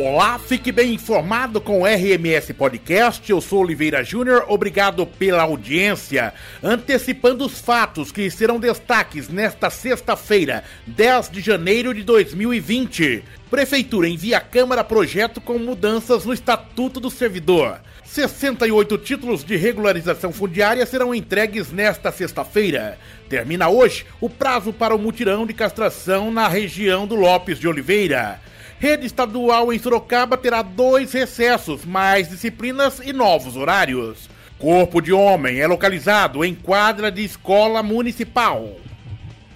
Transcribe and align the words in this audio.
Olá, 0.00 0.38
fique 0.38 0.70
bem 0.70 0.94
informado 0.94 1.60
com 1.60 1.80
o 1.80 1.84
RMS 1.84 2.54
Podcast. 2.54 3.28
Eu 3.28 3.40
sou 3.40 3.64
Oliveira 3.64 4.04
Júnior, 4.04 4.44
obrigado 4.46 5.04
pela 5.04 5.42
audiência. 5.42 6.32
Antecipando 6.62 7.44
os 7.44 7.58
fatos 7.58 8.12
que 8.12 8.30
serão 8.30 8.60
destaques 8.60 9.28
nesta 9.28 9.68
sexta-feira, 9.70 10.62
10 10.86 11.30
de 11.30 11.40
janeiro 11.40 11.92
de 11.92 12.04
2020. 12.04 13.24
Prefeitura 13.50 14.08
envia 14.08 14.38
à 14.38 14.40
Câmara 14.40 14.84
projeto 14.84 15.40
com 15.40 15.58
mudanças 15.58 16.24
no 16.24 16.32
Estatuto 16.32 17.00
do 17.00 17.10
Servidor. 17.10 17.80
68 18.04 18.98
títulos 18.98 19.44
de 19.44 19.56
regularização 19.56 20.32
fundiária 20.32 20.86
serão 20.86 21.12
entregues 21.12 21.72
nesta 21.72 22.12
sexta-feira. 22.12 22.96
Termina 23.28 23.68
hoje 23.68 24.06
o 24.20 24.30
prazo 24.30 24.72
para 24.72 24.94
o 24.94 24.98
mutirão 24.98 25.44
de 25.44 25.52
castração 25.52 26.30
na 26.30 26.46
região 26.46 27.04
do 27.04 27.16
Lopes 27.16 27.58
de 27.58 27.66
Oliveira. 27.66 28.40
Rede 28.80 29.06
estadual 29.06 29.72
em 29.72 29.78
Sorocaba 29.78 30.36
terá 30.36 30.62
dois 30.62 31.12
recessos, 31.12 31.84
mais 31.84 32.28
disciplinas 32.28 33.00
e 33.04 33.12
novos 33.12 33.56
horários. 33.56 34.30
Corpo 34.56 35.00
de 35.00 35.12
homem 35.12 35.58
é 35.58 35.66
localizado 35.66 36.44
em 36.44 36.54
quadra 36.54 37.10
de 37.10 37.24
escola 37.24 37.82
municipal. 37.82 38.76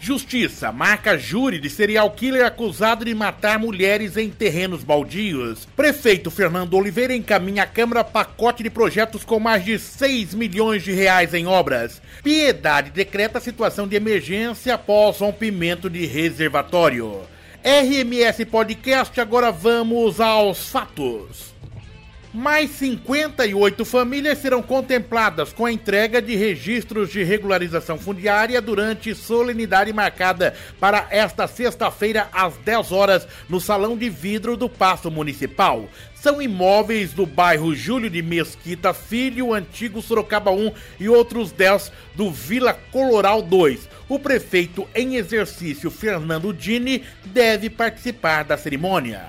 Justiça 0.00 0.72
marca 0.72 1.16
júri 1.16 1.60
de 1.60 1.70
serial 1.70 2.10
killer 2.10 2.44
acusado 2.44 3.04
de 3.04 3.14
matar 3.14 3.60
mulheres 3.60 4.16
em 4.16 4.28
terrenos 4.28 4.82
baldios. 4.82 5.68
Prefeito 5.76 6.28
Fernando 6.28 6.74
Oliveira 6.74 7.14
encaminha 7.14 7.62
à 7.62 7.66
Câmara 7.66 8.02
pacote 8.02 8.64
de 8.64 8.70
projetos 8.70 9.24
com 9.24 9.38
mais 9.38 9.64
de 9.64 9.78
6 9.78 10.34
milhões 10.34 10.82
de 10.82 10.90
reais 10.90 11.32
em 11.32 11.46
obras. 11.46 12.02
Piedade 12.24 12.90
decreta 12.90 13.38
situação 13.38 13.86
de 13.86 13.94
emergência 13.94 14.74
após 14.74 15.18
rompimento 15.18 15.88
de 15.88 16.06
reservatório. 16.06 17.20
RMS 17.64 18.44
Podcast, 18.50 19.20
agora 19.20 19.52
vamos 19.52 20.20
aos 20.20 20.68
fatos. 20.68 21.54
Mais 22.34 22.70
58 22.70 23.84
famílias 23.84 24.38
serão 24.38 24.62
contempladas 24.62 25.52
com 25.52 25.66
a 25.66 25.72
entrega 25.72 26.22
de 26.22 26.34
registros 26.34 27.10
de 27.10 27.22
regularização 27.22 27.98
fundiária 27.98 28.58
durante 28.62 29.14
solenidade 29.14 29.92
marcada 29.92 30.54
para 30.80 31.06
esta 31.10 31.46
sexta-feira 31.46 32.28
às 32.32 32.56
10 32.56 32.90
horas 32.90 33.28
no 33.50 33.60
Salão 33.60 33.98
de 33.98 34.08
Vidro 34.08 34.56
do 34.56 34.66
Paço 34.66 35.10
Municipal. 35.10 35.86
São 36.14 36.40
imóveis 36.40 37.12
do 37.12 37.26
bairro 37.26 37.74
Júlio 37.74 38.08
de 38.08 38.22
Mesquita 38.22 38.94
Filho, 38.94 39.52
Antigo 39.52 40.00
Sorocaba 40.00 40.52
1 40.52 40.72
e 41.00 41.10
outros 41.10 41.52
10 41.52 41.92
do 42.14 42.30
Vila 42.30 42.72
Coloral 42.90 43.42
2 43.42 43.88
o 44.08 44.18
prefeito 44.18 44.86
em 44.94 45.16
exercício 45.16 45.90
Fernando 45.90 46.52
Dini 46.52 47.02
deve 47.24 47.70
participar 47.70 48.42
da 48.44 48.58
cerimônia. 48.58 49.28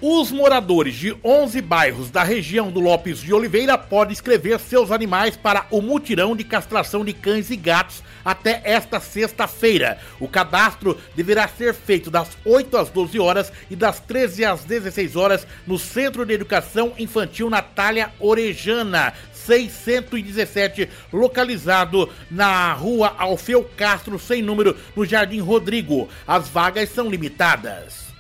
Os 0.04 0.32
moradores 0.32 0.96
de 0.96 1.16
11 1.24 1.62
bairros 1.62 2.10
da 2.10 2.24
região 2.24 2.72
do 2.72 2.80
Lopes 2.80 3.20
de 3.20 3.32
Oliveira 3.32 3.78
podem 3.78 4.14
inscrever 4.14 4.60
seus 4.60 4.90
animais 4.90 5.38
para 5.38 5.68
o 5.70 5.80
mutirão 5.80 6.36
de 6.36 6.44
castração 6.44 7.06
de 7.06 7.14
cães 7.14 7.52
e 7.52 7.56
gatos 7.56 8.02
até 8.26 8.64
esta 8.64 9.00
sexta-feira. 9.00 10.00
O 10.20 10.28
cadastro 10.28 10.98
deverá 11.16 11.48
ser 11.48 11.76
feito 11.76 12.10
das 12.10 12.30
8 12.44 12.78
às 12.78 12.90
12 12.90 13.20
horas 13.20 13.54
e 13.70 13.76
das 13.76 14.00
13 14.00 14.44
às 14.44 14.64
16 14.64 15.16
horas 15.16 15.46
no 15.68 15.78
Centro 15.78 16.26
de 16.26 16.34
Educação 16.34 16.94
Infantil 16.98 17.48
Natália 17.48 18.12
Orejana, 18.20 19.14
617, 19.32 20.90
localizado 21.14 22.10
na 22.30 22.74
rua 22.74 23.14
Alfeu 23.20 23.70
Castro, 23.78 24.18
sem 24.18 24.42
número, 24.42 24.76
no 24.96 25.06
Jardim 25.06 25.42
Rodrigo. 25.42 26.10
As 26.26 26.50
vagas 26.50 26.90
são 26.90 27.08
limitadas. 27.08 28.11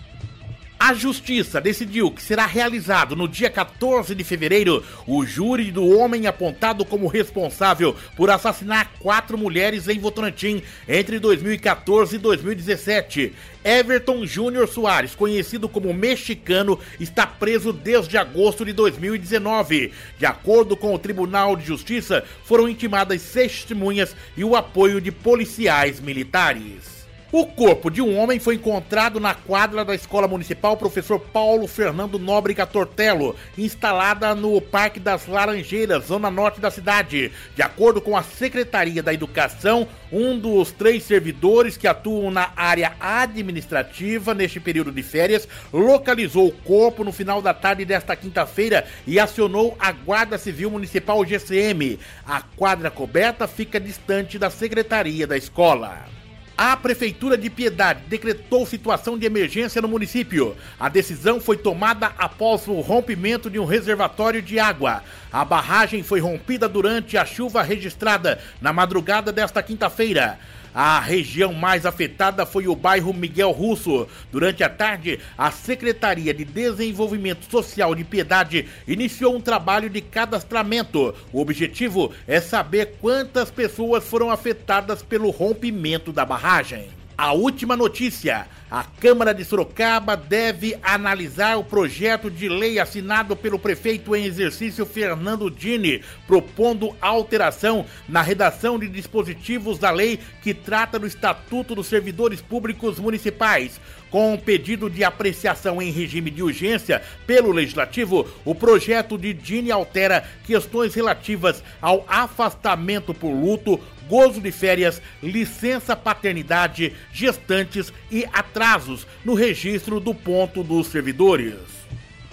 A 0.83 0.95
Justiça 0.95 1.61
decidiu 1.61 2.09
que 2.09 2.23
será 2.23 2.47
realizado 2.47 3.15
no 3.15 3.27
dia 3.27 3.51
14 3.51 4.15
de 4.15 4.23
fevereiro 4.23 4.83
o 5.05 5.23
júri 5.23 5.69
do 5.69 5.87
homem 5.87 6.25
apontado 6.25 6.83
como 6.83 7.05
responsável 7.05 7.95
por 8.15 8.31
assassinar 8.31 8.91
quatro 8.99 9.37
mulheres 9.37 9.87
em 9.87 9.99
Votorantim 9.99 10.63
entre 10.89 11.19
2014 11.19 12.15
e 12.15 12.17
2017. 12.17 13.31
Everton 13.63 14.25
Júnior 14.25 14.67
Soares, 14.67 15.13
conhecido 15.13 15.69
como 15.69 15.93
mexicano, 15.93 16.79
está 16.99 17.27
preso 17.27 17.71
desde 17.71 18.17
agosto 18.17 18.65
de 18.65 18.73
2019. 18.73 19.93
De 20.17 20.25
acordo 20.25 20.75
com 20.75 20.95
o 20.95 20.99
Tribunal 20.99 21.55
de 21.55 21.63
Justiça, 21.63 22.23
foram 22.43 22.67
intimadas 22.67 23.21
seis 23.21 23.51
testemunhas 23.51 24.15
e 24.35 24.43
o 24.43 24.55
apoio 24.55 24.99
de 24.99 25.11
policiais 25.11 25.99
militares. 25.99 27.00
O 27.33 27.45
corpo 27.45 27.89
de 27.89 28.01
um 28.01 28.17
homem 28.17 28.39
foi 28.39 28.55
encontrado 28.55 29.17
na 29.17 29.33
quadra 29.33 29.85
da 29.85 29.95
Escola 29.95 30.27
Municipal 30.27 30.75
Professor 30.75 31.17
Paulo 31.17 31.65
Fernando 31.65 32.19
Nóbrega 32.19 32.65
Tortello, 32.65 33.37
instalada 33.57 34.35
no 34.35 34.59
Parque 34.59 34.99
das 34.99 35.27
Laranjeiras, 35.27 36.07
zona 36.07 36.29
norte 36.29 36.59
da 36.59 36.69
cidade. 36.69 37.31
De 37.55 37.61
acordo 37.61 38.01
com 38.01 38.17
a 38.17 38.21
Secretaria 38.21 39.01
da 39.01 39.13
Educação, 39.13 39.87
um 40.11 40.37
dos 40.37 40.73
três 40.73 41.03
servidores 41.03 41.77
que 41.77 41.87
atuam 41.87 42.29
na 42.29 42.51
área 42.53 42.91
administrativa 42.99 44.33
neste 44.33 44.59
período 44.59 44.91
de 44.91 45.01
férias 45.01 45.47
localizou 45.71 46.49
o 46.49 46.51
corpo 46.51 47.01
no 47.01 47.13
final 47.13 47.41
da 47.41 47.53
tarde 47.53 47.85
desta 47.85 48.13
quinta-feira 48.13 48.85
e 49.07 49.17
acionou 49.17 49.77
a 49.79 49.93
Guarda 49.93 50.37
Civil 50.37 50.69
Municipal 50.69 51.25
GCM. 51.25 51.97
A 52.27 52.41
quadra 52.41 52.91
coberta 52.91 53.47
fica 53.47 53.79
distante 53.79 54.37
da 54.37 54.49
Secretaria 54.49 55.25
da 55.25 55.37
Escola. 55.37 56.20
A 56.63 56.77
Prefeitura 56.77 57.35
de 57.35 57.49
Piedade 57.49 58.03
decretou 58.07 58.67
situação 58.67 59.17
de 59.17 59.25
emergência 59.25 59.81
no 59.81 59.87
município. 59.87 60.55
A 60.79 60.89
decisão 60.89 61.41
foi 61.41 61.57
tomada 61.57 62.11
após 62.19 62.67
o 62.67 62.79
rompimento 62.81 63.49
de 63.49 63.57
um 63.57 63.65
reservatório 63.65 64.43
de 64.43 64.59
água. 64.59 65.01
A 65.33 65.43
barragem 65.43 66.03
foi 66.03 66.19
rompida 66.19 66.69
durante 66.69 67.17
a 67.17 67.25
chuva 67.25 67.63
registrada 67.63 68.39
na 68.61 68.71
madrugada 68.71 69.31
desta 69.31 69.63
quinta-feira. 69.63 70.37
A 70.73 70.99
região 71.01 71.53
mais 71.53 71.85
afetada 71.85 72.45
foi 72.45 72.67
o 72.67 72.75
bairro 72.75 73.13
Miguel 73.13 73.51
Russo. 73.51 74.07
Durante 74.31 74.63
a 74.63 74.69
tarde, 74.69 75.19
a 75.37 75.51
Secretaria 75.51 76.33
de 76.33 76.45
Desenvolvimento 76.45 77.49
Social 77.51 77.93
de 77.93 78.05
Piedade 78.05 78.67
iniciou 78.87 79.35
um 79.35 79.41
trabalho 79.41 79.89
de 79.89 79.99
cadastramento. 79.99 81.13
O 81.33 81.41
objetivo 81.41 82.13
é 82.25 82.39
saber 82.39 82.95
quantas 83.01 83.51
pessoas 83.51 84.05
foram 84.05 84.31
afetadas 84.31 85.03
pelo 85.03 85.29
rompimento 85.29 86.13
da 86.13 86.25
barragem. 86.25 87.00
A 87.17 87.33
última 87.33 87.75
notícia: 87.77 88.47
a 88.69 88.83
Câmara 88.83 89.33
de 89.33 89.43
Sorocaba 89.43 90.15
deve 90.15 90.77
analisar 90.81 91.57
o 91.57 91.63
projeto 91.63 92.31
de 92.31 92.47
lei 92.47 92.79
assinado 92.79 93.35
pelo 93.35 93.59
prefeito 93.59 94.15
em 94.15 94.25
exercício 94.25 94.85
Fernando 94.85 95.51
Dini, 95.51 96.01
propondo 96.25 96.95
alteração 97.01 97.85
na 98.07 98.21
redação 98.21 98.79
de 98.79 98.87
dispositivos 98.87 99.77
da 99.77 99.91
lei 99.91 100.19
que 100.41 100.53
trata 100.53 100.97
do 100.97 101.05
Estatuto 101.05 101.75
dos 101.75 101.87
Servidores 101.87 102.41
Públicos 102.41 102.97
Municipais. 102.97 103.79
Com 104.09 104.33
um 104.33 104.37
pedido 104.37 104.89
de 104.89 105.05
apreciação 105.05 105.81
em 105.81 105.89
regime 105.89 106.29
de 106.29 106.43
urgência 106.43 107.01
pelo 107.25 107.51
Legislativo, 107.51 108.27
o 108.43 108.53
projeto 108.53 109.17
de 109.17 109.33
Dini 109.33 109.71
altera 109.71 110.25
questões 110.45 110.93
relativas 110.93 111.63
ao 111.81 112.05
afastamento 112.09 113.13
por 113.13 113.31
luto, 113.31 113.79
gozo 114.11 114.41
de 114.41 114.51
férias, 114.51 115.01
licença 115.23 115.95
paternidade, 115.95 116.91
gestantes 117.13 117.93
e 118.11 118.25
atrasos 118.33 119.07
no 119.23 119.33
registro 119.33 120.01
do 120.01 120.13
ponto 120.13 120.65
dos 120.65 120.87
servidores. 120.87 121.53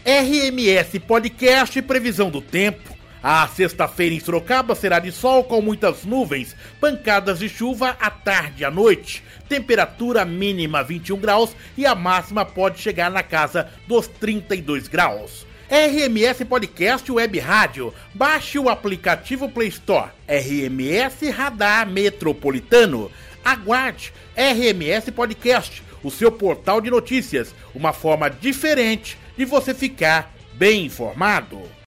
RMS 0.04 0.98
Podcast 0.98 1.80
Previsão 1.82 2.30
do 2.30 2.40
Tempo. 2.40 2.98
A 3.22 3.46
sexta-feira 3.46 4.12
em 4.12 4.18
Sorocaba 4.18 4.74
será 4.74 4.98
de 4.98 5.12
sol 5.12 5.44
com 5.44 5.62
muitas 5.62 6.04
nuvens, 6.04 6.56
pancadas 6.80 7.38
de 7.38 7.48
chuva 7.48 7.96
à 8.00 8.10
tarde 8.10 8.62
e 8.62 8.64
à 8.64 8.70
noite. 8.72 9.22
Temperatura 9.48 10.24
mínima 10.24 10.82
21 10.82 11.16
graus 11.16 11.54
e 11.76 11.86
a 11.86 11.94
máxima 11.94 12.44
pode 12.44 12.80
chegar 12.80 13.08
na 13.08 13.22
casa 13.22 13.70
dos 13.86 14.08
32 14.08 14.88
graus. 14.88 15.47
RMS 15.70 16.44
Podcast 16.48 17.12
Web 17.12 17.38
Rádio. 17.38 17.92
Baixe 18.14 18.58
o 18.58 18.70
aplicativo 18.70 19.50
Play 19.50 19.68
Store. 19.68 20.10
RMS 20.26 21.28
Radar 21.28 21.86
Metropolitano. 21.86 23.10
Aguarde 23.44 24.14
RMS 24.34 25.10
Podcast, 25.10 25.82
o 26.02 26.10
seu 26.10 26.32
portal 26.32 26.80
de 26.80 26.90
notícias, 26.90 27.54
uma 27.74 27.92
forma 27.92 28.30
diferente 28.30 29.18
de 29.36 29.44
você 29.44 29.74
ficar 29.74 30.34
bem 30.54 30.86
informado. 30.86 31.60